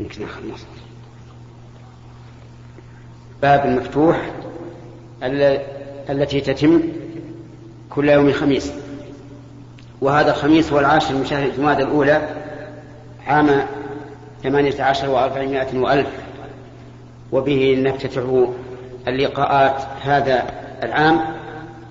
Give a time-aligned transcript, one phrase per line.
[0.00, 0.60] يمكن خلص
[3.42, 4.30] باب المفتوح
[6.10, 6.82] التي تتم
[7.90, 8.72] كل يوم خميس.
[10.00, 12.28] وهذا الخميس هو العاشر من شهر جماد الأولى
[13.26, 13.66] عام
[14.42, 16.08] ثمانية عشر وأربعمائة وألف.
[17.32, 18.22] وبه نفتتح
[19.08, 20.44] اللقاءات هذا
[20.82, 21.20] العام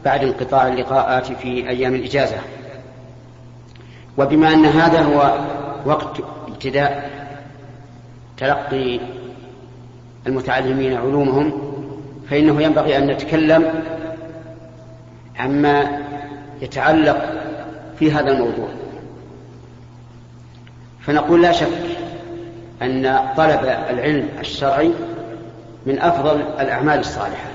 [0.05, 2.37] بعد انقطاع اللقاءات في أيام الإجازة.
[4.17, 5.39] وبما أن هذا هو
[5.85, 7.08] وقت ابتداء
[8.39, 8.99] تلقي
[10.27, 11.53] المتعلمين علومهم
[12.29, 13.83] فإنه ينبغي أن نتكلم
[15.39, 15.99] عما
[16.61, 17.33] يتعلق
[17.99, 18.69] في هذا الموضوع.
[21.01, 21.97] فنقول لا شك
[22.81, 24.91] أن طلب العلم الشرعي
[25.85, 27.49] من أفضل الأعمال الصالحة.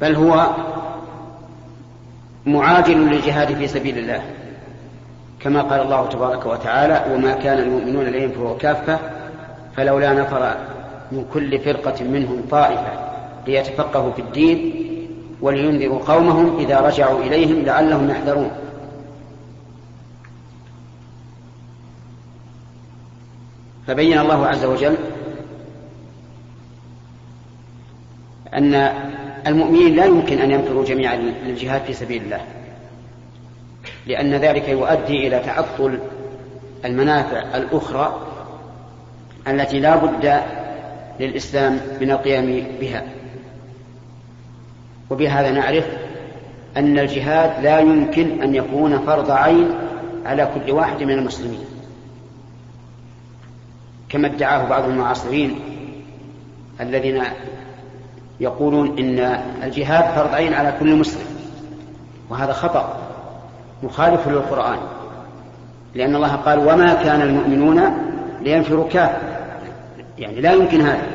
[0.00, 0.50] بل هو
[2.46, 4.22] معاجل للجهاد في سبيل الله.
[5.42, 8.98] كما قال الله تبارك وتعالى وما كان المؤمنون لينفروا كافة
[9.76, 10.56] فلولا نفر
[11.12, 12.92] من كل فرقة منهم طائفة
[13.46, 14.88] ليتفقهوا في الدين
[15.40, 18.50] ولينذروا قومهم إذا رجعوا إليهم لعلهم يحذرون.
[23.86, 24.96] فبين الله عز وجل
[28.54, 28.74] أن
[29.46, 32.40] المؤمنين لا يمكن أن ينفروا جميعا للجهاد في سبيل الله.
[34.06, 35.98] لأن ذلك يؤدي إلى تعطل
[36.84, 38.26] المنافع الأخرى
[39.48, 40.42] التي لا بد
[41.20, 43.04] للإسلام من القيام بها.
[45.10, 45.86] وبهذا نعرف
[46.76, 49.70] أن الجهاد لا يمكن أن يكون فرض عين
[50.26, 51.64] على كل واحد من المسلمين.
[54.08, 55.60] كما ادعاه بعض المعاصرين
[56.80, 57.22] الذين
[58.40, 59.18] يقولون إن
[59.62, 61.26] الجهاد فرض عين على كل مسلم
[62.30, 63.11] وهذا خطأ.
[63.82, 64.78] مخالف للقرآن.
[65.94, 67.82] لأن الله قال وما كان المؤمنون
[68.40, 69.18] لينفروا كافة
[70.18, 71.06] يعني لا يمكن هذا.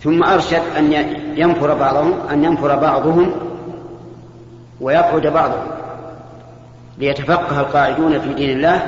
[0.00, 0.92] ثم أرشد أن
[1.36, 3.32] ينفر بعضهم أن ينفر بعضهم
[4.80, 5.66] ويقعد بعضهم.
[6.98, 8.86] ليتفقه القاعدون في دين الله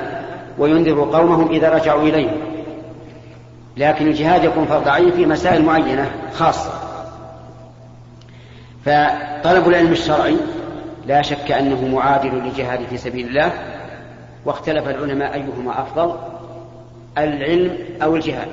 [0.58, 2.30] وينذروا قومهم إذا رجعوا إليه.
[3.76, 6.70] لكن الجهاد يكون فرض عين في مسائل معينة خاصة.
[8.84, 10.36] فطلب العلم الشرعي
[11.06, 13.52] لا شك أنه معادل للجهاد في سبيل الله
[14.44, 16.16] واختلف العلماء أيهما أفضل
[17.18, 18.48] العلم أو الجهاد.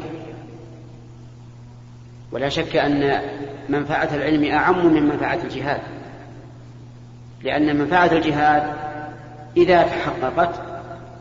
[2.31, 3.21] ولا شك أن
[3.69, 5.81] منفعة العلم أعم من منفعة الجهاد
[7.43, 8.63] لأن منفعة الجهاد
[9.57, 10.61] إذا تحققت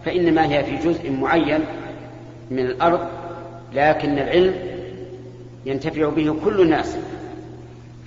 [0.04, 1.60] فإنما هي في جزء معين
[2.50, 3.00] من الأرض
[3.74, 4.54] لكن العلم
[5.66, 6.96] ينتفع به كل الناس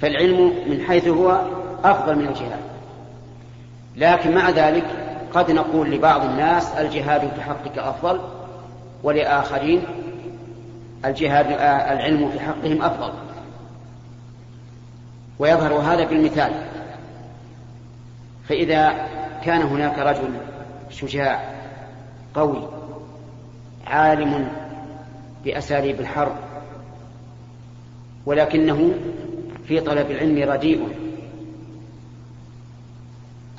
[0.02, 1.42] فالعلم من حيث هو
[1.84, 2.69] أفضل من الجهاد.
[4.00, 4.86] لكن مع ذلك
[5.34, 8.20] قد نقول لبعض الناس الجهاد في حقك أفضل
[9.04, 9.84] ولآخرين
[11.06, 11.46] الجهاد
[11.92, 13.14] العلم في حقهم أفضل.
[15.40, 16.52] ويظهر هذا بالمثال.
[18.50, 18.94] فإذا
[19.44, 20.30] كان هناك رجل
[20.90, 21.44] شجاع
[22.34, 22.68] قوي
[23.88, 24.48] عالم
[25.46, 26.36] بأساليب الحرب
[28.26, 28.92] ولكنه
[29.68, 30.88] في طلب العلم رديء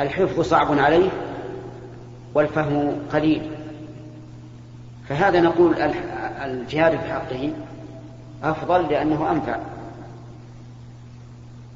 [0.00, 1.11] الحفظ صعب عليه
[2.34, 3.50] والفهم قليل.
[5.09, 5.75] فهذا نقول
[6.44, 7.53] الجهاد في حقه
[8.43, 9.59] أفضل لأنه أنفع.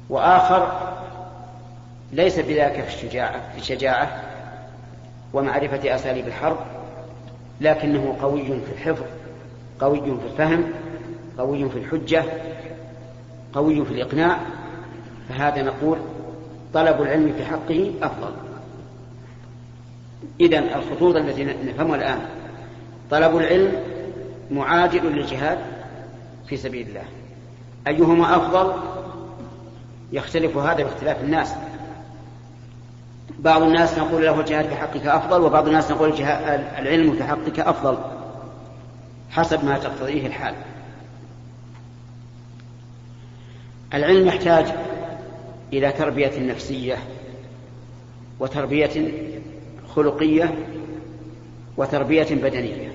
[0.09, 0.95] وآخر
[2.11, 4.21] ليس بذاك في الشجاعة في الشجاعة
[5.33, 6.57] ومعرفة أساليب الحرب
[7.61, 9.05] لكنه قوي في الحفظ
[9.79, 10.63] قوي في الفهم
[11.37, 12.23] قوي في الحجة
[13.53, 14.37] قوي في الإقناع.
[15.29, 15.97] فهذا نقول
[16.75, 18.31] طلب العلم في حقه أفضل.
[20.41, 22.19] إذن الخطوط التي نفهمها الآن
[23.11, 23.73] طلب العلم
[24.51, 25.57] معادل للجهاد
[26.47, 27.03] في سبيل الله.
[27.87, 28.73] أيهما أفضل؟
[30.11, 31.53] يختلف هذا باختلاف الناس.
[33.39, 36.13] بعض الناس نقول له الجهاد في حقك أفضل وبعض الناس نقول
[36.79, 37.97] العلم في حقك أفضل
[39.31, 40.55] حسب ما تقتضيه الحال.
[43.93, 44.65] العلم يحتاج
[45.73, 46.97] إلى تربية نفسية
[48.39, 49.11] وتربية
[49.95, 50.55] خلقية
[51.77, 52.91] وتربية بدنية.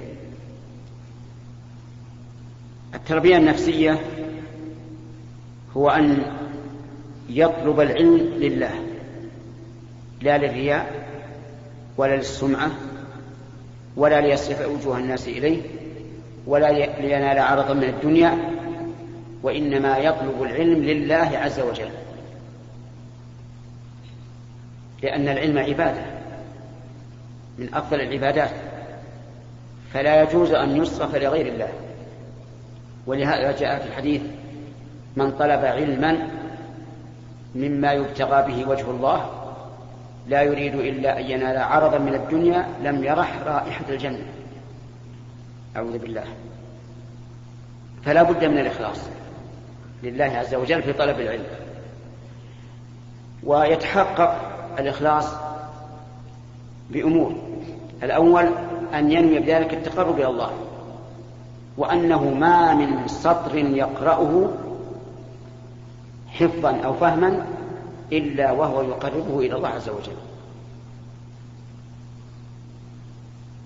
[2.94, 4.00] التربية النفسية
[5.76, 6.22] هو أن
[7.28, 8.74] يطلب العلم لله
[10.22, 11.08] لا للرياء
[11.96, 12.70] ولا للسمعة
[13.96, 15.62] ولا ليصرف وجوه الناس إليه
[16.46, 18.38] ولا لينال عرضا من الدنيا
[19.42, 21.90] وإنما يطلب العلم لله عز وجل.
[25.02, 26.02] لأن العلم عبادة
[27.58, 28.50] من أفضل العبادات.
[29.92, 31.68] فلا يجوز أن يصرف لغير الله.
[33.06, 34.22] ولهذا جاء في الحديث
[35.16, 36.28] من طلب علما
[37.54, 39.30] مما يبتغى به وجه الله
[40.28, 44.26] لا يريد إلا أن ينال عرضا من الدنيا لم يرح رائحة الجنة.
[45.76, 46.24] أعوذ بالله.
[48.02, 49.00] فلا بد من الإخلاص
[50.02, 51.46] لله عز وجل في طلب العلم.
[53.44, 55.34] ويتحقق الإخلاص
[56.90, 57.34] بأمور.
[58.02, 58.48] الأول
[58.94, 60.50] أن ينوي بذلك التقرب إلى الله
[61.76, 64.48] وأنه ما من سطر يقرأه
[66.28, 67.46] حفظا أو فهما
[68.12, 70.16] إلا وهو يقربه إلى الله عز وجل.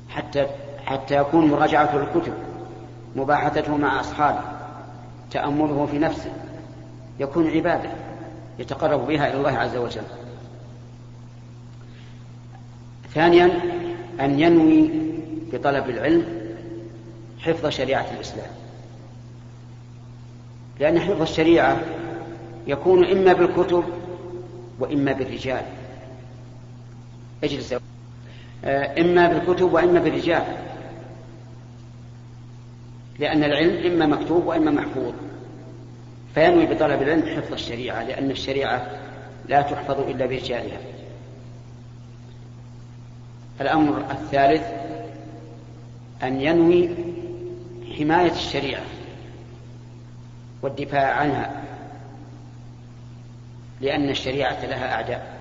[0.08, 0.46] حتى
[0.86, 2.34] حتى يكون مراجعته للكتب
[3.16, 4.40] مباحثته مع أصحابه
[5.30, 6.32] تأمله في نفسه
[7.20, 7.90] يكون عبادة
[8.58, 10.02] يتقرب بها إلى الله عز وجل.
[13.14, 13.60] ثانيا
[14.20, 14.90] أن ينوي
[15.52, 16.26] بطلب العلم
[17.40, 18.50] حفظ شريعة الإسلام.
[20.80, 21.80] لأن حفظ الشريعة
[22.66, 23.84] يكون إما بالكتب
[24.78, 25.62] وإما بالرجال.
[27.44, 27.74] اجلس.
[28.64, 30.42] آه، إما بالكتب وإما بالرجال.
[33.18, 35.12] لأن العلم إما مكتوب وإما محفوظ.
[36.34, 38.90] فينوي بطلب العلم حفظ الشريعة لأن الشريعة
[39.48, 40.93] لا تحفظ إلا برجالها.
[43.60, 44.62] الأمر الثالث
[46.22, 46.90] أن ينوي
[47.98, 48.82] حماية الشريعة
[50.62, 51.62] والدفاع عنها
[53.80, 55.34] لأن الشريعة لها أعداء.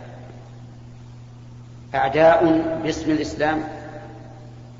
[1.96, 3.64] أعداء باسم الإسلام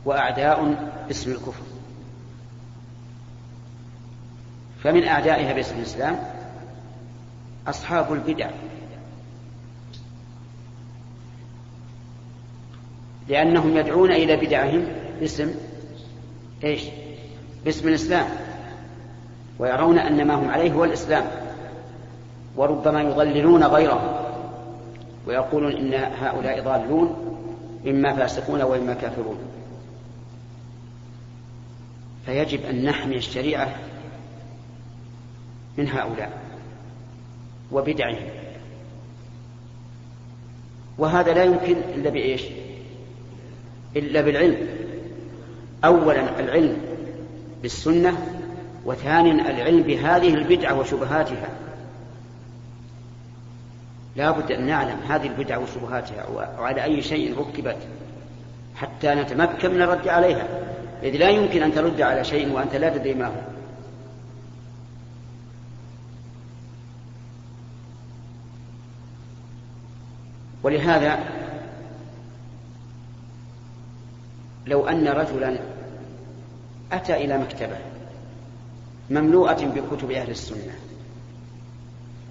[0.06, 1.64] وأعداء باسم الكفر.
[4.84, 6.20] فمن أعدائها باسم الإسلام
[7.68, 8.50] أصحاب البدع.
[13.28, 14.88] لأنهم يدعون إلى بدعهم.
[15.20, 15.56] باسم
[16.64, 16.84] إيش؟
[17.66, 18.26] باسم الإسلام.
[19.60, 21.26] ويرون أن ما هم عليه هو الإسلام.
[22.56, 24.14] وربما يضللون غيرهم.
[25.28, 27.16] ويقولون إن هؤلاء ضالون
[27.88, 29.38] إما فاسقون وإما كافرون.
[32.26, 33.76] فيجب أن نحمي الشريعة
[35.78, 36.42] من هؤلاء
[37.72, 38.28] وبدعهم.
[40.98, 42.44] وهذا لا يمكن إلا بإيش؟
[43.96, 44.68] إلا بالعلم.
[45.86, 46.78] أولا العلم
[47.62, 48.18] بالسنة
[48.86, 51.50] وثانيا العلم بهذه البدعة وشبهاتها.
[54.16, 56.28] لا بد أن نعلم هذه البدع وشبهاتها
[56.60, 57.78] وعلى أي شيء ركبت
[58.76, 60.48] حتى نتمكن من الرد عليها.
[61.04, 63.42] إذ لا يمكن أن ترد على شيء وأنت لا تدري ما هو.
[70.64, 71.20] ولهذا
[74.68, 75.58] لو أن رجلا
[76.92, 77.78] أتى إلى مكتبة
[79.10, 80.74] مملوءة بكتب أهل السنة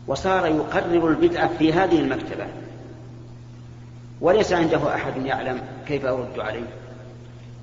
[0.07, 2.47] وصار يقرر البدعة في هذه المكتبة
[4.21, 6.67] وليس عنده أحد يعلم كيف أرد عليه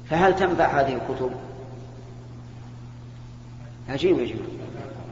[0.10, 1.32] فهل تنفع هذه الكتب؟
[3.90, 4.50] عجيب يا جماعة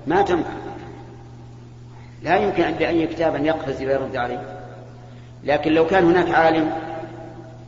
[0.08, 0.50] ما تنفع
[2.24, 4.60] لا يمكن أن بأي كتاب أن يقفز ويرد عليه
[5.44, 6.72] لكن لو كان هناك عالم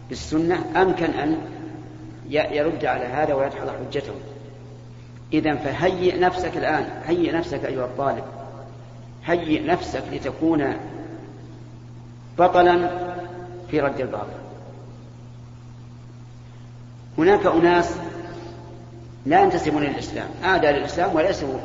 [0.09, 1.37] بالسنة أمكن أن
[2.29, 4.13] يرد على هذا ويدحض حجته.
[5.33, 7.01] إذا فهيئ نفسك الآن.
[7.05, 8.23] هيئ نفسك أيها الطالب.
[9.25, 10.73] هيئ نفسك لتكون
[12.37, 12.89] بطلا
[13.71, 14.39] في رد الباطل.
[17.17, 17.95] هناك أناس
[19.25, 21.59] لا ينتسبون للإسلام أعدى للإسلام وليسوا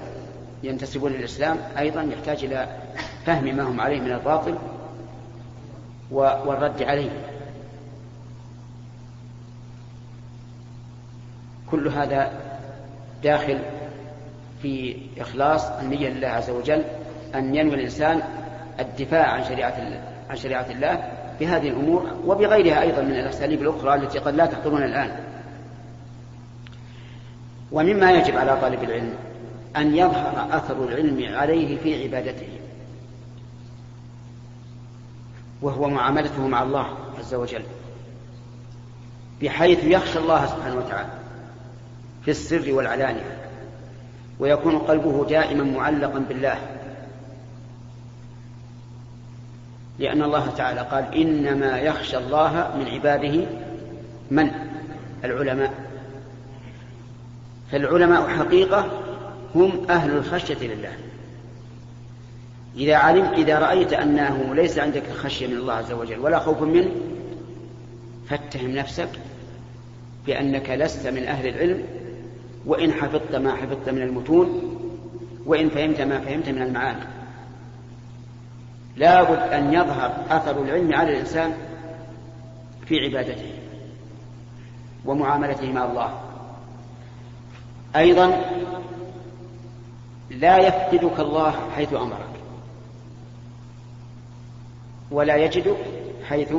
[0.63, 2.69] ينتسبون للإسلام أيضا يحتاج إلى
[3.27, 4.59] فهم ما هم عليه من الباطل
[6.11, 7.11] والرد عليه.
[11.71, 12.33] كل هذا
[13.23, 13.59] داخل
[14.63, 16.85] في إخلاص النية لله عز وجل
[17.35, 18.23] أن ينوي الإنسان
[18.81, 19.75] الدفاع عن شريعة
[20.31, 25.11] عن شريعة الله بهذه الأمور وبغيرها أيضا من الأساليب الأخرى التي قد لا تحضرون الآن.
[27.73, 29.15] ومما يجب على طالب العلم
[29.77, 32.49] أن يظهر أثر العلم عليه في عبادته
[35.63, 36.87] وهو معاملته مع الله
[37.19, 37.63] عز وجل
[39.43, 41.24] بحيث يخشى الله سبحانه وتعالى.
[42.25, 43.37] في السر والعلانية
[44.39, 46.59] ويكون قلبه دائما معلقا بالله.
[49.99, 53.47] لأن الله تعالى قال إنما يخشى الله من عباده
[54.31, 54.51] من؟
[55.25, 55.75] العلماء.
[57.73, 58.87] فالعلماء حقيقة
[59.55, 60.93] هم أهل الخشية لله.
[62.77, 66.91] إذا علم إذا رأيت أنه ليس عندك خشية من الله عز وجل ولا خوف منه
[68.29, 69.09] فاتهم نفسك
[70.27, 71.85] بأنك لست من أهل العلم
[72.67, 74.75] وإن حفظت ما حفظت من المتون
[75.47, 77.05] وإن فهمت ما فهمت من المعاني.
[78.97, 81.55] لابد أن يظهر أثر العلم على الإنسان
[82.87, 83.53] في عبادته
[85.05, 86.21] ومعاملته مع الله.
[87.97, 88.41] أيضا
[90.31, 92.35] لا يفقدك الله حيث أمرك
[95.11, 95.77] ولا يجدك
[96.29, 96.55] حيث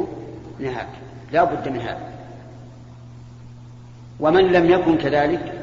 [0.60, 0.90] نهاك.
[1.32, 2.10] لا بد من هذا.
[4.20, 5.55] ومن لم يكن كذلك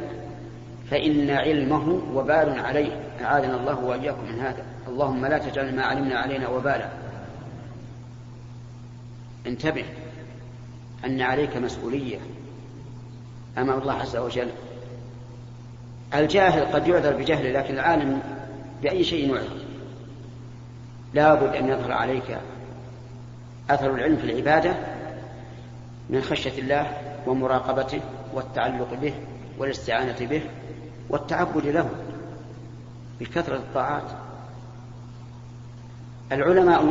[0.93, 3.01] فإن علمه وبال عليه.
[3.23, 4.65] أعاذنا الله وإياكم من هذا.
[4.89, 6.89] اللهم لا تجعل ما علمنا علينا وبالا.
[9.47, 9.85] انتبه
[11.05, 12.19] أن عليك مسؤولية.
[13.59, 14.49] أمام الله عز وجل.
[16.15, 18.23] الجاهل قد يعذر بجهله لكن العالم
[18.83, 19.59] بأي شيء يعذر.
[21.15, 22.39] لا بد أن يظهر عليك
[23.71, 24.77] أثر العلم في العبادة
[26.11, 26.97] من خشية الله
[27.27, 28.01] ومراقبته
[28.35, 29.15] والتعلق به
[29.59, 30.43] والاستعانة به
[31.13, 31.91] والتعبد له
[33.21, 34.11] بكثرة الطاعات.
[36.33, 36.85] العلماء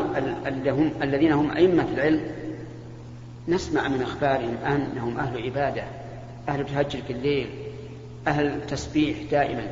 [1.02, 2.22] الذين هم أئمة العلم
[3.48, 5.84] نسمع من أخبارهم أنهم أهل عبادة
[6.50, 7.50] أهل تهجر في الليل
[8.28, 9.68] أهل تسبيح دائما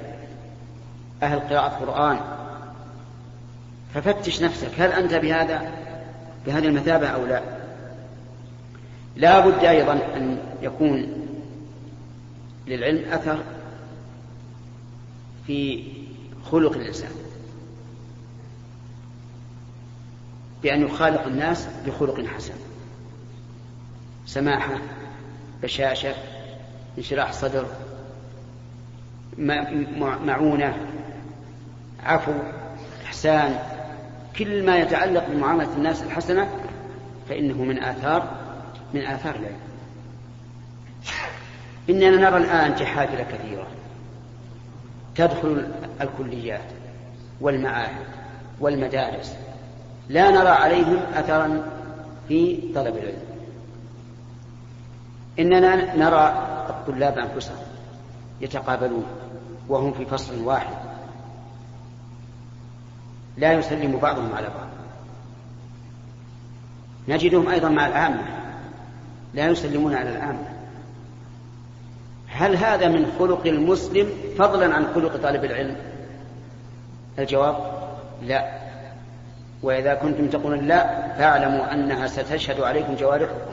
[1.23, 2.19] أهل قراءة قرآن.
[3.93, 5.71] ففتش نفسك هل أنت بهذا
[6.45, 7.41] بهذه المثابة أو لا؟
[9.15, 11.07] لا بد أيضا أن يكون
[12.67, 13.39] للعلم أثر
[15.49, 15.83] في
[16.51, 17.11] خلق الإنسان.
[20.63, 22.53] بأن يخالق الناس بخلق حسن.
[24.25, 24.77] سماحة
[25.63, 26.15] بشاشة
[26.97, 27.65] انشراح صدر
[30.25, 30.77] معونة
[32.03, 32.33] عفو
[33.05, 33.59] إحسان
[34.37, 36.49] كل ما يتعلق بمعاملة الناس الحسنة
[37.29, 38.37] فإنه من آثار
[38.93, 39.59] من آثار العلم.
[41.89, 43.67] إننا نرى الآن جحافل كثيرة.
[45.19, 45.67] تدخل
[46.01, 46.71] الكليات
[47.41, 48.05] والمعاهد
[48.59, 49.35] والمدارس.
[50.09, 51.63] لا نرى عليهم أثرا
[52.27, 53.29] في طلب العلم.
[55.39, 56.27] إننا نرى
[56.69, 57.65] الطلاب أنفسهم
[58.41, 59.05] يتقابلون
[59.69, 60.75] وهم في فصل واحد.
[63.37, 64.69] لا يسلم بعضهم على بعض.
[67.07, 68.23] نجدهم أيضا مع العامة.
[69.33, 70.58] لا يسلمون على العامة.
[72.39, 75.75] هل هذا من خلق المسلم فضلا عن خلق طالب العلم؟
[77.19, 77.55] الجواب
[78.21, 78.59] لا.
[79.63, 83.51] وإذا كنتم تقولون لا فاعلموا أنها ستشهد عليكم جوارحكم.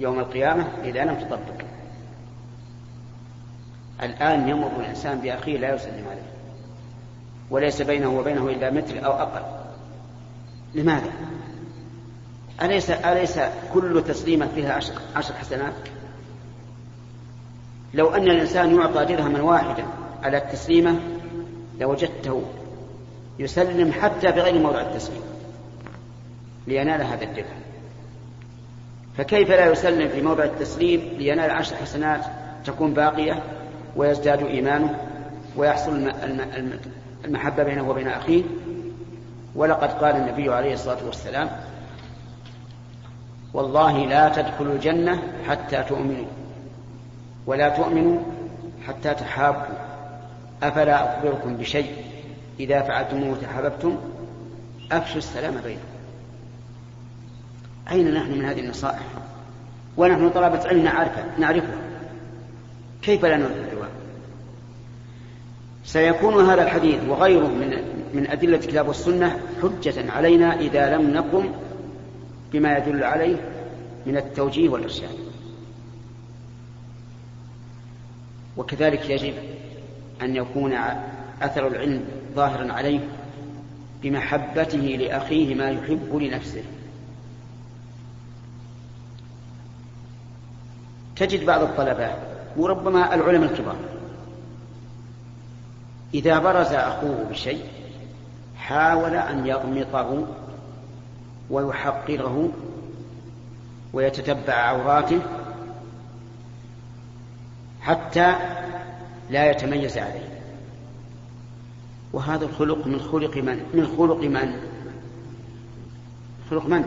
[0.00, 1.64] يوم القيامة إذا لم تطبق.
[4.02, 6.32] الآن يمر الإنسان بأخيه لا يسلم عليه.
[7.50, 9.42] وليس بينه وبينه إلا متر أو أقل.
[10.74, 11.10] لماذا؟
[12.62, 13.40] أليس أليس
[13.74, 15.74] كل تسليمة فيها عشر, عشر حسنات؟
[17.94, 19.84] لو أن الإنسان يعطى درهما واحدا
[20.22, 21.00] على التسليمة
[21.80, 22.42] لوجدته
[23.38, 25.22] يسلم حتى بغير موضع التسليم
[26.66, 27.60] لينال هذا الدرهم
[29.16, 32.20] فكيف لا يسلم في موضع التسليم لينال عشر حسنات
[32.64, 33.42] تكون باقية
[33.96, 34.98] ويزداد إيمانه
[35.56, 36.12] ويحصل
[37.24, 38.42] المحبة بينه وبين أخيه؟
[39.54, 41.50] ولقد قال النبي عليه الصلاة والسلام
[43.54, 46.26] والله لا تدخلوا الجنة حتى تؤمنوا.
[47.46, 48.18] ولا تؤمنوا
[48.86, 49.74] حتى تحابوا.
[50.62, 51.96] أفلا أخبركم بشيء؟
[52.60, 53.96] إذا فعلتموه تحاببتم
[54.92, 55.80] أفشوا السلام بينكم.
[57.90, 59.02] أين نحن من هذه النصائح؟
[59.96, 61.78] ونحن طلبة علم نعرفها نعرفها.
[63.02, 63.90] كيف لا نعرف الجواب؟
[65.84, 71.52] سيكون هذا الحديث وغيره من من أدلة الكتاب والسنة حجة علينا إذا لم نقم
[72.52, 73.36] بما يدل عليه
[74.06, 75.23] من التوجيه والإرشاد.
[78.56, 79.34] وكذلك يجب
[80.22, 80.74] أن يكون
[81.42, 83.00] أثر العلم ظاهرا عليه
[84.02, 86.62] بمحبته لأخيه ما يحب لنفسه.
[91.16, 92.10] تجد بعض الطلبة
[92.56, 93.76] وربما العلماء الكبار
[96.14, 97.64] إذا برز أخوه بشيء
[98.56, 100.26] حاول أن يغمطه
[101.50, 102.48] ويحقره
[103.92, 105.20] ويتتبع عوراته
[107.84, 108.36] حتى
[109.30, 110.28] لا يتميز عليه.
[112.12, 114.60] وهذا الخلق من خلق من؟ من خلق من؟
[116.50, 116.84] خلق من؟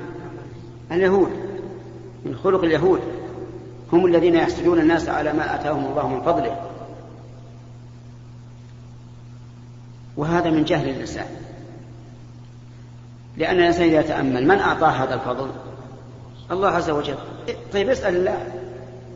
[0.92, 1.32] اليهود.
[2.26, 3.02] من خلق اليهود.
[3.94, 6.70] هم الذين يحسدون الناس على ما آتاهم الله من فضله.
[10.18, 11.28] وهذا من جهل الإنسان.
[13.38, 15.52] لأن الإنسان إذا تأمل من أعطاه هذا الفضل؟
[16.52, 17.18] الله عز وجل.
[17.74, 18.48] طيب اسأل الله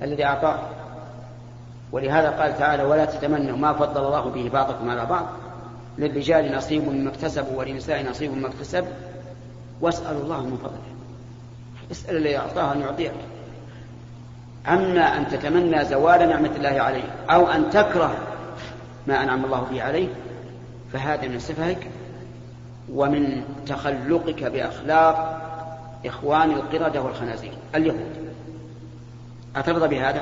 [0.01, 0.80] الذي أعطاه.
[1.91, 5.25] ولهذا قال تعالى ولا تتمنوا ما فضل الله به بعضكم على بعض.
[5.98, 8.86] للرجال نصيب مما اكتسبوا وللنساء نصيب مما اكتسب.
[9.81, 10.91] واسألوا الله من فضله.
[11.91, 13.12] اسأل الذي أعطاه أن يعطيك.
[14.67, 18.15] أما أن تتمنى زوال نعمة الله عليه أو أن تكره
[19.07, 20.07] ما أنعم الله به عليه
[20.93, 21.88] فهذا من سفهك
[22.93, 25.41] ومن تخلقك بأخلاق
[26.05, 28.31] إخوان القردة والخنازير اليهود.
[29.55, 30.21] أترضى بهذا؟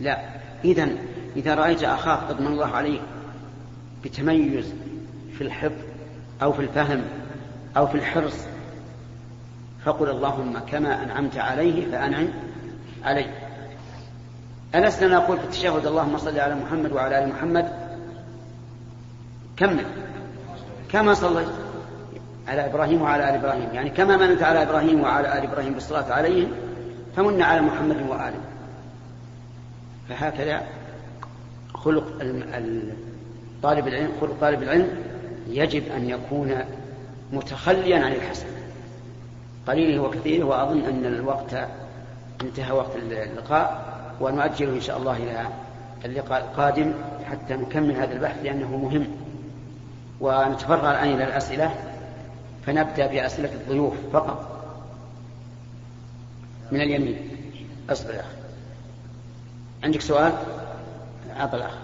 [0.00, 0.41] لا.
[0.64, 0.88] إذا
[1.36, 3.00] إذا رأيت أخاك قد من الله عليه
[4.04, 4.74] بتميز
[5.38, 5.82] في الحفظ
[6.42, 7.02] أو في الفهم
[7.76, 8.36] أو في الحرص
[9.84, 12.28] فقل اللهم كما أنعمت عليه فأنعم
[13.04, 13.42] عليه
[14.74, 17.72] ألسنا نقول في التشهد اللهم صل على محمد وعلى آل محمد.
[19.56, 19.84] كمل.
[20.92, 21.48] كما صليت
[22.48, 23.68] على إبراهيم وعلى آل إبراهيم.
[23.72, 26.48] يعني كما منت على إبراهيم وعلى آل إبراهيم بالصلاة عليهم
[27.16, 27.96] فمن على محمد
[30.08, 30.62] فهكذا
[31.74, 32.04] خلق
[33.62, 34.88] طالب العلم خلق طالب العلم
[35.48, 36.54] يجب أن يكون
[37.32, 38.46] متخليا عن الحسن.
[39.66, 41.68] قليله وكثيره وأظن أن الوقت
[42.42, 45.46] انتهى وقت اللقاء ونؤجله إن شاء الله إلى
[46.04, 46.92] اللقاء القادم
[47.30, 49.06] حتى نكمل هذا البحث لأنه مهم.
[50.20, 51.74] ونتفرغ الآن إلى الأسئلة
[52.66, 54.64] فنبدأ بأسئلة الضيوف فقط.
[56.72, 57.28] من اليمين.
[57.90, 58.41] أصبر يا أخي.
[59.84, 60.32] عندك سؤال؟
[61.30, 61.74] عطى الأخ.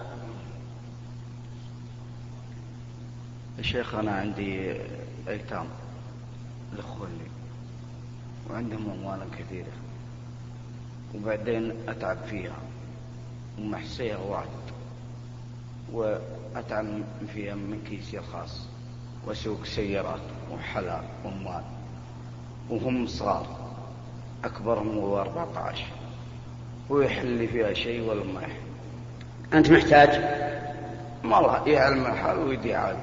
[3.59, 4.75] الشيخ أنا عندي
[5.27, 5.65] أيتام
[6.75, 7.29] لأخواني
[8.49, 9.71] وعندهم أموال كثيرة
[11.15, 12.55] وبعدين أتعب فيها
[13.59, 14.47] ومحسيها واحد
[15.91, 16.85] وأتعب
[17.33, 18.61] فيها من كيسي الخاص
[19.25, 21.63] وأسوق سيارات وحلا وأموال
[22.69, 23.69] وهم صغار
[24.43, 25.85] أكبرهم هو 14
[26.89, 28.51] ويحل فيها شيء ولا ما يحل.
[29.53, 30.09] أنت محتاج؟
[31.23, 32.95] والله يعلم الحال ويدي عاد.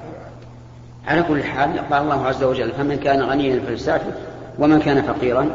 [1.07, 4.13] على كل حال قال الله عز وجل فمن كان غنيا فليستعفف
[4.59, 5.49] ومن كان فقيرا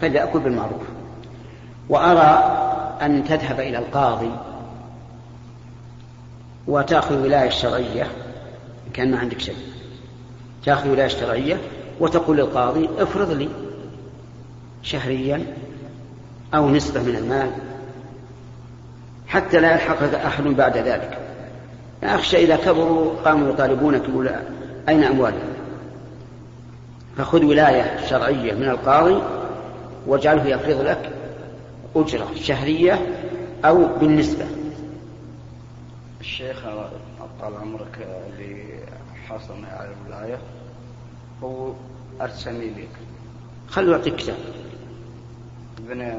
[0.00, 0.82] فليأكل بالمعروف.
[1.88, 2.56] وأرى
[3.02, 4.30] أن تذهب إلى القاضي
[6.66, 8.06] وتأخذ ولاية الشرعية
[8.92, 9.56] كأن ما عندك شيء.
[10.64, 11.60] تأخذ ولاية الشرعية
[12.00, 13.48] وتقول للقاضي افرض لي
[14.82, 15.46] شهريا
[16.54, 17.50] أو نسبة من المال
[19.26, 21.18] حتى لا يلحقك أحد بعد ذلك.
[22.02, 24.30] أخشى إذا كبروا قاموا يطالبونك يقول
[24.88, 25.52] أين أموالهم؟
[27.16, 29.22] فخذ ولاية شرعية من القاضي
[30.06, 31.10] واجعله يفرض لك
[31.96, 33.06] أجرة شهرية
[33.64, 34.44] أو بالنسبة.
[36.20, 36.62] الشيخ
[37.40, 38.64] طال عمرك اللي
[39.28, 40.38] حصلنا على الولاية
[41.42, 41.72] هو
[42.20, 42.88] أرسلني لك.
[43.68, 44.36] خلوا يعطيك كتاب.
[45.78, 46.12] ابن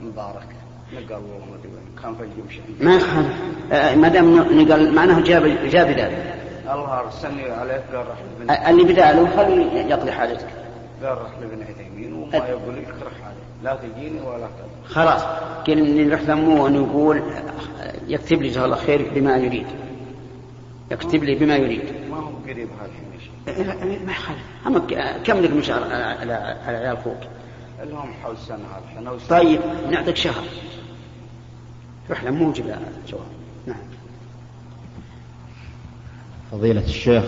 [0.00, 0.46] مبارك.
[0.92, 1.58] نقل والله
[2.02, 2.60] كان في الجمشة.
[2.80, 3.36] ما يخالف
[3.72, 6.34] آه، ما دام نقل معناه جاب جاب ذلك
[6.72, 10.48] الله أرسلني عليك قال رح لابن اللي بداله خليه يقضي حاجتك.
[11.02, 15.22] قال رح لابن عثيمين وما يقول لك رح عليه لا تجيني ولا تجيني خلاص.
[15.66, 17.22] قال إني نروح لمه ونقول
[18.08, 19.66] يكتب لي جزاه الله خير بما يريد.
[20.90, 21.84] يكتب لي بما يريد.
[22.10, 24.78] ما هو قريب هالحين ما يخالف أما
[25.24, 26.32] كم لك شهر على
[26.66, 27.16] على عيال أخوك؟
[27.82, 28.64] لهم حول سنة
[28.98, 29.60] هذا طيب
[29.90, 30.44] نعطيك شهر.
[32.10, 32.66] روح لمه وجيب
[33.08, 33.26] جواب.
[33.66, 33.76] نعم.
[36.52, 37.24] فضيلة الشيخ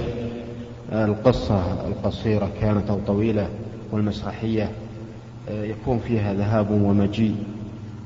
[0.92, 3.48] القصة القصيرة كانت أو طويلة
[3.92, 4.70] والمسرحية
[5.48, 7.36] آه، يكون فيها ذهاب ومجيء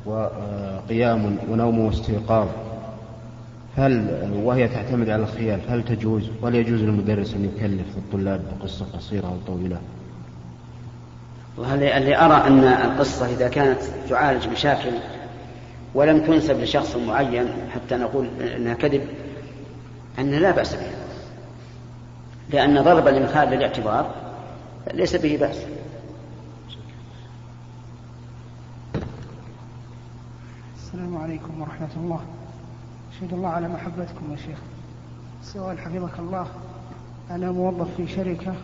[0.07, 2.48] وقيام ونوم واستيقاظ.
[3.76, 9.26] هل وهي تعتمد على الخيال هل تجوز؟ وهل يجوز للمدرس أن يكلف الطلاب بقصة قصيرة
[9.26, 9.81] أو طويلة؟
[11.58, 14.92] اللي أرى أن القصة إذا كانت تعالج مشاكل
[15.94, 19.08] ولم تنسب لشخص معين حتى نقول أنها كذب
[20.18, 21.00] أن لا بأس بها.
[22.50, 24.14] لأن ضرب الإمثال للاعتبار
[24.94, 25.56] ليس به بأس.
[30.76, 32.20] السلام عليكم ورحمة الله.
[33.12, 34.58] أشهد الله على محبتكم يا شيخ.
[35.42, 36.46] سؤال حفظك الله.
[37.30, 38.54] أنا موظف في شركة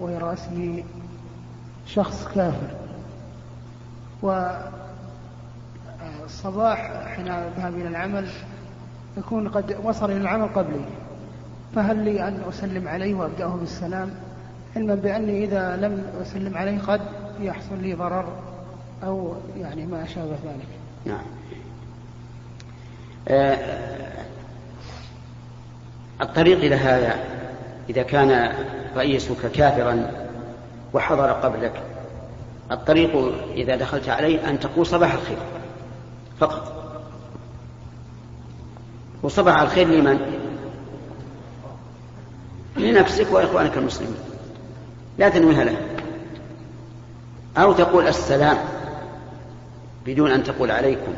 [0.00, 0.84] ويرأسني
[1.86, 2.70] شخص كافر.
[6.22, 8.28] والصباح حين أذهب إلى العمل
[9.16, 10.84] يكون قد وصل إلى العمل قبلي.
[11.74, 14.10] فهل لي أن أسلم عليه وأبدأه بالسلام؟
[14.76, 17.00] علما بأني إذا لم أسلم عليه قد
[17.40, 18.32] يحصل لي ضرر
[19.04, 20.68] أو يعني ما شابه ذلك.
[21.04, 21.24] نعم.
[23.28, 23.58] آه
[26.20, 27.16] الطريق إلى هذا
[27.90, 28.52] إذا كان
[28.96, 30.23] رئيسك كافرا
[30.94, 31.82] وحضر قبلك.
[32.70, 35.38] الطريق إذا دخلت عليه أن تقول صباح الخير.
[36.40, 36.84] فقط.
[39.22, 40.18] وصباح الخير لمن؟
[42.76, 44.16] لنفسك وإخوانك المسلمين.
[45.18, 45.76] لا تنويها له.
[47.56, 48.58] أو تقول السلام
[50.06, 51.14] بدون أن تقول عليكم.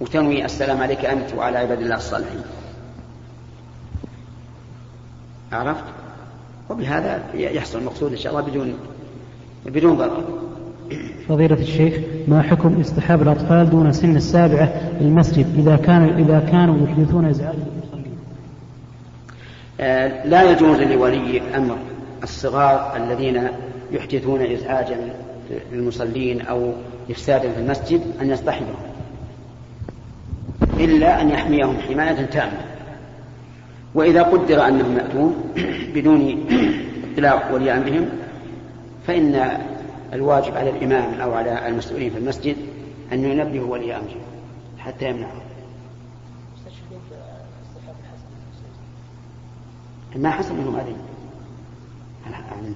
[0.00, 2.42] وتنوي السلام عليك أنت وعلى عباد الله الصالحين.
[5.52, 5.84] عرفت؟
[6.70, 8.74] وبهذا يحصل المقصود إن شاء الله بدون
[9.66, 10.24] بدون ضرر
[11.28, 11.94] فضيلة الشيخ
[12.28, 17.54] ما حكم اصطحاب الأطفال دون سن السابعة للمسجد إذا كانوا إذا كانوا يحدثون للمصلين؟
[19.80, 21.76] آه لا يجوز لولي أمر
[22.22, 23.48] الصغار الذين
[23.92, 24.96] يحدثون إزعاجا
[25.72, 26.72] للمصلين أو
[27.10, 28.74] إفسادا في المسجد أن يصطحبهم
[30.80, 32.73] إلا أن يحميهم حماية تامة
[33.94, 35.52] وإذا قدر أنهم يأتون
[35.94, 36.46] بدون
[37.12, 38.08] اطلاع ولي أمرهم
[39.06, 39.58] فإن
[40.12, 42.56] الواجب على الإمام أو على المسؤولين في المسجد
[43.12, 44.20] أن ينبهوا ولي أمره
[44.78, 45.40] حتى يمنعهم
[50.16, 50.96] ما حصل منهم أذية.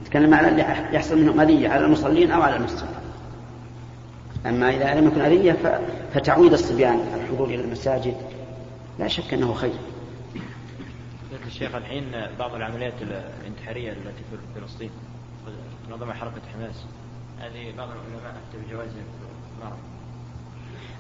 [0.03, 2.89] نتكلم على اللي يحصل منهم أذية على المصلين أو على المسجد.
[4.47, 5.81] أما إذا لم يكن أذية
[6.15, 8.15] فتعويض الصبيان الحضور إلى المساجد
[8.99, 9.73] لا شك أنه خير.
[11.47, 12.05] الشيخ الحين
[12.39, 12.93] بعض العمليات
[13.43, 14.91] الانتحارية التي في فلسطين.
[15.89, 16.85] تنظمها حركة حماس.
[17.41, 18.89] هذه بعض العلماء أفتى بجواز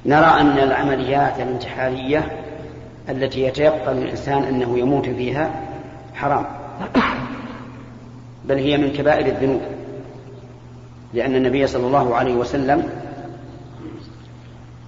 [0.06, 2.44] نرى أن العمليات الانتحارية
[3.08, 5.62] التي يتيقن الإنسان أنه يموت فيها
[6.14, 6.46] حرام.
[8.44, 9.62] بل هي من كبائر الذنوب.
[11.14, 12.90] لأن النبي صلى الله عليه وسلم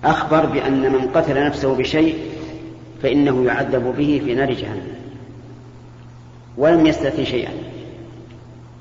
[0.04, 2.18] أخبر بأن من قتل نفسه بشيء
[3.02, 4.99] فإنه يعذب به في نار جهنم.
[6.56, 7.52] ولم يستثن شيئا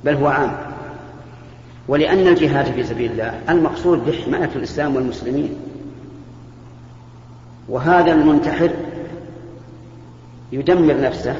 [0.03, 0.51] بل هو عام.
[1.87, 5.55] ولأن الجهاد في سبيل الله المقصود بحماية الإسلام والمسلمين.
[7.69, 8.69] وهذا المنتحر
[10.51, 11.35] يدمر نفسه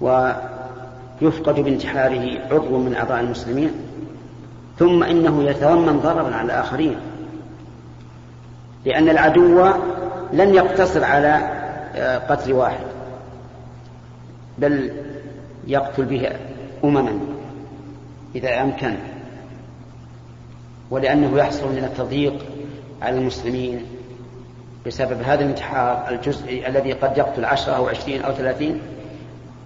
[0.00, 3.70] ويفقد بانتحاره عضو من أعضاء المسلمين
[4.78, 6.96] ثم إنه يتضمن ضررا على الآخرين.
[8.84, 9.68] لأن العدو
[10.32, 11.62] لن يقتصر على
[11.94, 12.91] آه، قتل واحد.
[14.58, 14.92] بل
[15.66, 16.30] يقتل به
[16.84, 17.18] أمما
[18.34, 18.94] إذا أمكن
[20.90, 22.44] ولأنه يحصل من التضييق
[23.02, 23.84] على المسلمين
[24.86, 28.80] بسبب هذا الانتحار الجزئي الذي قد يقتل عشرة أو عشرين أو ثلاثين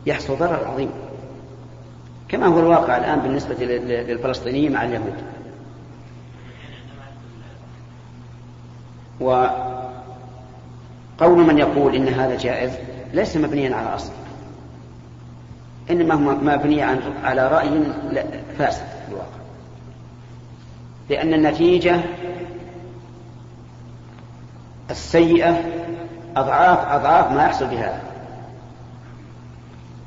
[0.07, 0.91] يحصل ضرر عظيم.
[2.29, 5.15] كما هو الواقع الآن بالنسبة للفلسطينيين مع اليهود.
[9.21, 12.73] وقول من يقول إن هذا جائز
[13.13, 14.13] ليس مبنيا على أصل.
[15.91, 16.83] إنما هو مبني
[17.25, 17.71] على رأي
[18.59, 19.27] فاسد في الواقع.
[21.11, 22.01] لأن النتيجة
[24.91, 25.61] السيئة
[26.37, 28.01] أضعاف أضعاف ما يحصل بهذا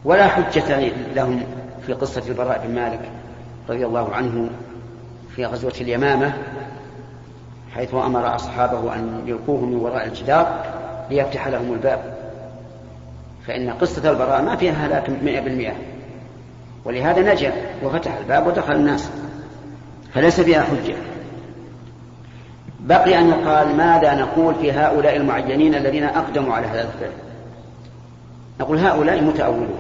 [0.06, 0.80] ولا حجة
[1.16, 1.44] لهم
[1.86, 3.10] في قصة البراء بن مالك
[3.70, 4.50] رضي الله عنه
[5.36, 6.34] في غزوة اليمامة
[7.76, 10.66] حيث أمر أصحابه أن يلقوه من وراء الجدار
[11.10, 12.19] ليفتح لهم الباب.
[13.50, 15.74] فإن قصة البراء ما فيها هلاك مئة بالمئة.
[16.86, 19.10] ولهذا نجا وفتح الباب ودخل الناس
[20.14, 20.96] فليس فيها حجة.
[22.80, 27.12] بقي أن يقال ماذا نقول في هؤلاء المعينين الذين أقدموا على هذا الفعل؟
[28.60, 29.80] نقول هؤلاء متأولون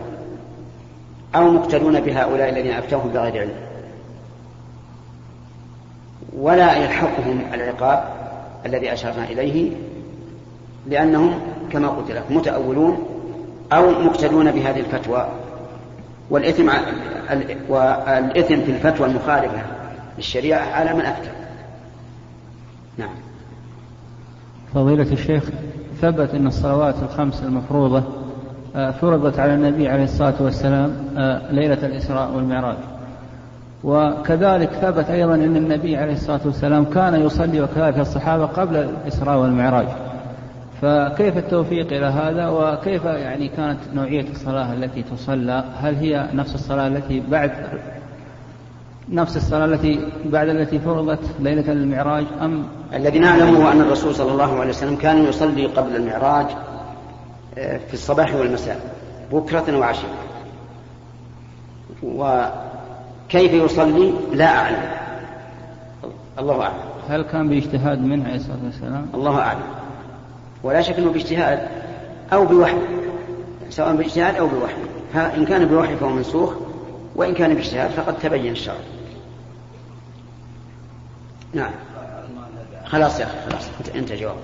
[1.36, 3.56] أو مقتدون بهؤلاء الذين أفتوهم بغير علم.
[6.38, 8.04] ولا يلحقهم العقاب
[8.66, 9.72] الذي أشرنا إليه
[10.88, 11.40] لأنهم
[11.72, 13.09] كما قلت لك متأولون
[13.74, 15.28] أو مقتدون بهذه الفتوى.
[16.30, 16.70] والإثم
[17.70, 19.62] والإثم في الفتوى المخالفة
[20.18, 21.30] للشريعة على من أفتى.
[22.98, 23.10] نعم.
[24.74, 25.44] فضيلة الشيخ
[26.02, 28.04] ثبت أن الصلوات الخمس المفروضة
[28.76, 32.78] آه، فرضت على النبي عليه الصلاة والسلام آه، ليلة الإسراء والمعراج.
[33.84, 39.88] وكذلك ثبت أيضا أن النبي عليه الصلاة والسلام كان يصلي وكذلك الصحابة قبل الإسراء والمعراج.
[40.82, 46.88] فكيف التوفيق إلى هذا؟ وكيف يعني كانت نوعية الصلاة التي تصلى؟ هل هي نفس الصلاة
[46.88, 47.52] التي بعد
[49.10, 52.64] نفس الصلاة التي بعد التي فرضت ليلة المعراج؟ أم
[52.94, 56.46] الذي نعلمه أن الرسول صلى الله عليه وسلم كان يصلي قبل المعراج
[57.58, 58.80] آه، في الصباح والمساء
[59.32, 60.08] بكرة وعشية.
[62.04, 64.84] وكيف يصلي؟ لا أعلم.
[66.40, 66.74] الله أعلم.
[67.10, 69.79] هل كان باجتهاد منه عليه الصلاة والسلام؟ الله أعلم.
[70.64, 71.68] ولا شك أنه باجتهاد
[72.34, 72.78] أو بوحي
[73.70, 74.76] سواء باجتهاد أو بوحي.
[75.16, 76.54] إن كان بوحي فهو منسوخ
[77.16, 78.76] وإن كان باجتهاد فقد تبين الشرع.
[81.54, 81.72] نعم.
[82.86, 84.38] خلاص يا أخي خلاص انت جواب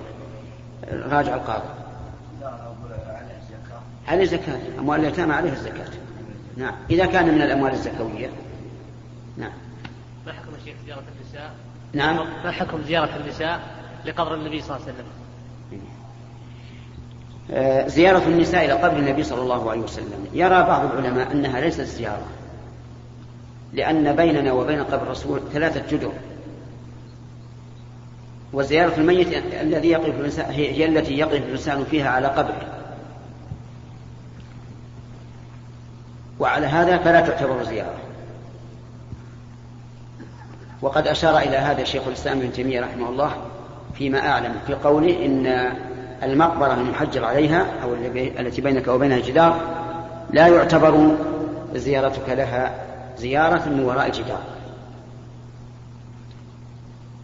[0.92, 1.68] راجع القاضي.
[4.08, 5.88] عليه زكاة أموال اليتامى عليه الزكاة.
[6.56, 6.74] نعم.
[6.90, 8.30] إذا كان من الأموال الزكوية.
[9.36, 9.52] نعم.
[10.26, 11.54] ما حكم الشيخ زيارة النساء؟
[11.92, 12.16] نعم.
[12.44, 13.60] ما حكم زيارة النساء
[14.04, 15.06] لقبر النبي صلى الله عليه وسلم؟
[15.72, 15.95] آه،
[17.86, 20.26] زيارة النساء إلى قبر النبي صلى الله عليه وسلم.
[20.32, 22.26] يرى بعض العلماء أنها ليست زيارة
[23.72, 26.12] لأن بيننا وبين قبر الرسول ثلاثة جدر.
[28.52, 29.28] وزيارة الميت
[29.60, 32.66] الذي يقف هي التي يقف الإنسان فيها على قبره.
[36.38, 37.96] وعلى هذا فلا تعتبر زيارة.
[40.82, 43.32] وقد أشار إلى هذا شيخ الإسلام ابن تيمية رحمه الله
[43.94, 45.72] فيما أعلم في قوله إن
[46.22, 47.94] المقبرة المحجر عليها أو
[48.40, 49.60] التي بينك وبينها جدار
[50.30, 51.16] لا يعتبر
[51.74, 52.74] زيارتك لها
[53.18, 54.42] زيارة من وراء جدار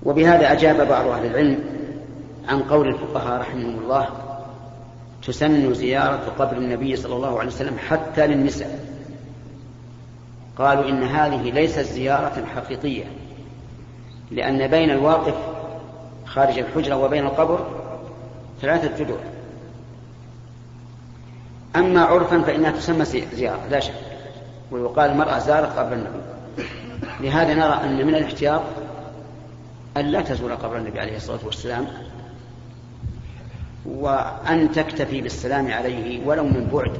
[0.02, 1.64] وبهذا أجاب بعض أهل العلم
[2.48, 4.09] عن قول الفقهاء رحمهم الله
[5.26, 8.92] تسن زيارة قبر النبي صلى الله عليه وسلم حتى للنساء.
[10.59, 13.05] قالوا إن هذه ليست زيارة حقيقية
[14.31, 15.35] لأن بين الواقف
[16.26, 17.82] خارج الحجرة وبين القبر
[18.62, 19.18] ثلاثة جدور
[21.77, 23.94] أما عرفا فإنها تسمى زيارة لا شك.
[24.70, 26.22] ويقال المرأة زارت قبر النبي.
[27.20, 28.62] لهذا نرى أن من الاحتياط
[29.96, 31.87] أن لا تزور قبر النبي عليه الصلاة والسلام
[33.87, 36.92] وأن تكتفي بالسلام عليه ولو من بعد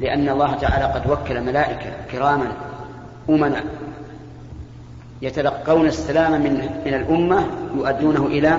[0.00, 2.52] لأن الله تعالى قد وكل ملائكة كراما
[3.30, 3.64] أمنا
[5.22, 8.58] يتلقون السلام من من الأمة يؤدونه إلى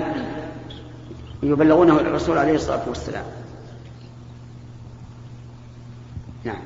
[1.46, 3.24] يبلغونه الرسول عليه الصلاة والسلام.
[6.44, 6.62] نعم.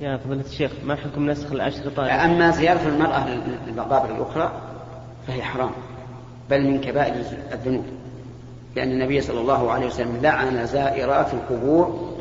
[0.00, 3.28] يا فضيلة الشيخ ما حكم نسخ الأشرطة؟ أما زيارة المرأة
[3.66, 4.52] للمقابر الأخرى
[5.26, 5.70] فهي حرام
[6.50, 7.14] بل من كبائر
[7.52, 7.84] الذنوب
[8.76, 12.14] لأن النبي صلى الله عليه وسلم لعن زائرات القبور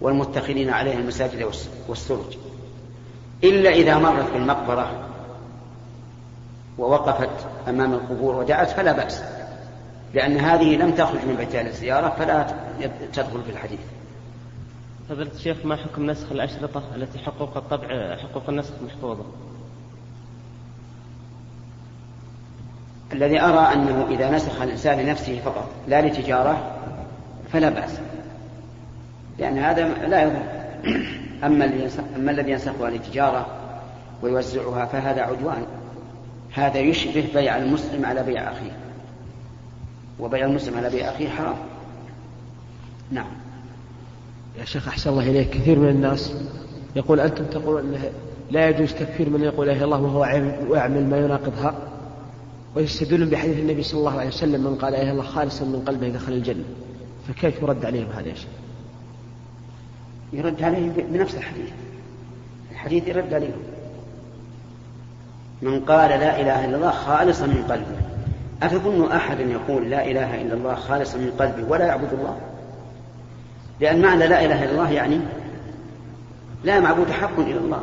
[0.00, 1.50] والمتخذين عليها المساجد
[1.88, 2.36] والسرج.
[3.44, 5.08] إلا إذا مرت بالمقبرة
[6.78, 9.22] ووقفت أمام القبور ودعت فلا بأس.
[10.14, 12.46] لأن هذه لم تخرج من مجال الزيارة فلا
[13.12, 13.80] تدخل في الحديث.
[15.08, 19.24] فضيلة الشيخ ما حكم نسخ الأشرطة التي حقوق الطبع حقوق النسخ محفوظة؟
[23.12, 26.76] الذي أرى أنه إذا نسخ الإنسان لنفسه فقط لا لتجارة
[27.52, 28.00] فلا بأس.
[29.38, 30.42] لأن هذا لا يضر.
[31.46, 33.46] أما, أما الذي ينسخها لتجارة
[34.22, 35.66] ويوزعها فهذا عدوان.
[36.54, 38.87] هذا يشبه بيع المسلم على بيع أخيه.
[40.20, 41.56] وبيع المسلم على بيع أخيه حرام.
[43.10, 43.26] نعم.
[44.58, 45.50] يا شيخ أحسن الله إليك.
[45.50, 46.32] كثير من الناس
[46.96, 48.10] يقول أنتم تقولون أنه
[48.50, 50.24] لا يجوز تكفير من يقول إله الله وهو
[50.74, 51.74] يعمل ما يناقضها
[52.76, 56.32] ويستدلون بحديث النبي صلى الله عليه وسلم من قال إله الله خالصا من قلبه دخل
[56.32, 56.64] الجنة.
[57.28, 58.48] فكيف يرد عليهم هذا يا شيخ؟
[60.32, 61.70] يرد عليهم بنفس الحديث.
[62.72, 63.62] الحديث يرد عليهم.
[65.62, 67.97] من قال لا إله إلا الله خالصا من قلبه.
[68.62, 72.36] أتظن أحدا يقول لا إله إلا الله خالصا من قلبه ولا يعبد الله؟
[73.80, 75.20] لأن معنى لا إله إلا الله يعني
[76.64, 77.80] لا معبود حق إلا الله.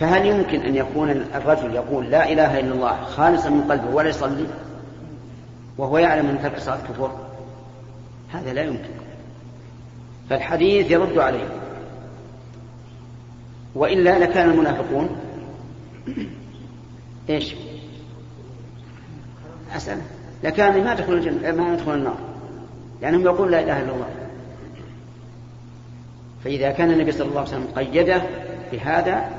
[0.00, 4.46] فهل يمكن أن يكون الرجل يقول لا إله إلا الله خالصا من قلبه ولا يصلي
[5.78, 7.10] وهو يعلم أن ترك الصلاة كفر
[8.32, 8.90] هذا لا يمكن.
[10.30, 11.48] فالحديث يرد عليه.
[13.74, 15.08] وإلا لكان المنافقون
[17.30, 17.54] إيش؟
[19.74, 19.98] أسأل.
[20.44, 22.18] لكان ما يدخل الجنة ما يدخل النار.
[23.02, 24.08] لأنهم يقولون لا إله إلا الله.
[26.44, 28.22] فإذا كان النبي صلى الله عليه وسلم قيده
[28.72, 29.30] بهذا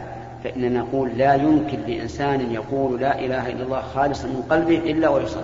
[0.43, 5.43] فإننا نقول لا يمكن لإنسان يقول لا إله إلا الله خالصا من قلبه إلا ويصلي.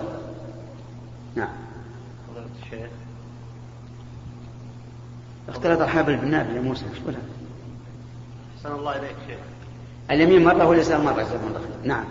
[1.34, 1.48] نعم.
[5.48, 7.20] اختلط الحبل بالنابل يا موسى إيش قلها؟
[8.56, 9.38] أحسن الله إليك شيخ.
[10.10, 12.04] اليمين مرة واليسار مرة جزاكم الله خير نعم.